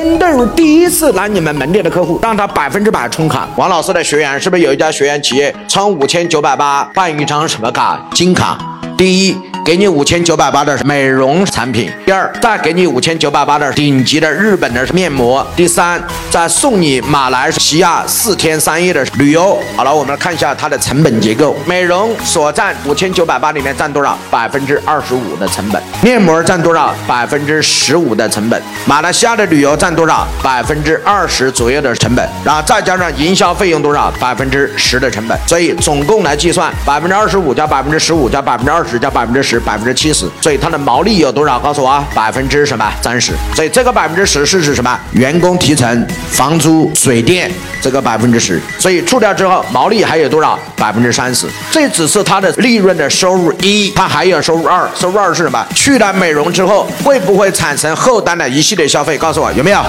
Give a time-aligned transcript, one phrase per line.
[0.00, 3.46] 针对于第一次来你们门店的客户，让他百分之百充卡。
[3.56, 8.00] 王老师的学员是不是有一家学员企业充五千九百八办一张什么卡？
[8.14, 8.56] 金卡。
[8.96, 9.49] 第一。
[9.70, 19.56] 给你五千九百八的美容产品，第二再给你五千九百八的顶级的日本的面膜，第三再送你马来西亚四天三夜的旅游。
[19.76, 24.18] 好了，我们来看一下它的成本结构，美容所占五千九百八里面占多少？
[24.28, 26.92] 百分之二十五的成本，面膜占多少？
[27.06, 30.26] 百分之十五的成本，马来西亚的旅游占多少？
[30.42, 34.12] 百分之二十左右的成本，然后再加上营销费用多少？
[34.18, 39.59] 百分之十的成本，所以总共来计算，百分之二十五加百分之十五加百分之二十加百分之十。
[39.64, 41.58] 百分之七十，所以它的毛利有多少？
[41.58, 42.90] 告诉我啊，百分之什么？
[43.02, 43.32] 三十。
[43.54, 44.98] 所以这个百分之十是指什么？
[45.12, 47.50] 员工提成、房租、水电，
[47.80, 48.60] 这个百分之十。
[48.78, 50.58] 所以除掉之后，毛利还有多少？
[50.76, 51.46] 百分之三十。
[51.70, 54.88] 这只是它的利润的收入一，它还有收入二。
[54.94, 55.64] 收入二是什么？
[55.74, 59.18] 去了美容之后，会不会产生后单的一系列消费？
[59.18, 59.84] 告诉我有没有？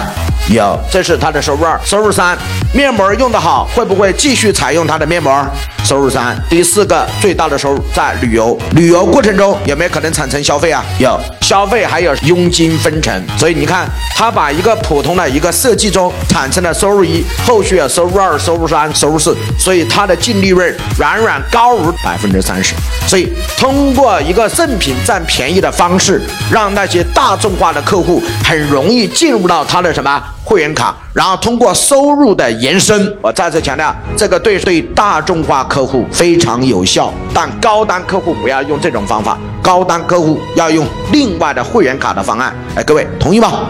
[0.49, 1.79] 有，这是它的收入二。
[1.85, 2.37] 收入三，
[2.73, 5.45] 面膜用得好，会不会继续采用它的面膜？
[5.91, 10.81] 收入三，第四个最大的收入在旅游，旅游过程中有没有可能产生消费啊？
[10.99, 20.65] 有，消费还有佣金分成，所以你看，他把一个普通的一个设计中产生的收入一，后续有收入二、收入三、收入四，所以它的净利润
[20.97, 22.73] 远远高于百分之三十。
[23.05, 30.23] 所以通过一个赠品占便宜的方式，让那些大众化的客户很容易进入到他的什么？
[30.51, 42.53] 会员卡，然后通过收入的延伸，我再次强调，这个对对大众化客户非常有效，但高端客户不要用这种方法，高端客户要用另外的会员卡的方案。
[42.75, 43.69] 哎，各位同意吗？